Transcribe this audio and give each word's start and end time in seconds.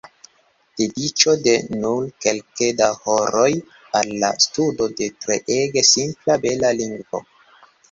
Dediĉo 0.79 1.35
de 1.47 1.53
nur 1.83 2.07
kelke 2.25 2.71
da 2.79 2.87
horoj 3.03 3.47
al 4.01 4.11
la 4.25 4.33
studo 4.47 4.89
de 5.03 5.13
treege 5.27 5.87
simpla, 5.93 6.41
bela 6.49 6.75
lingvo. 6.83 7.25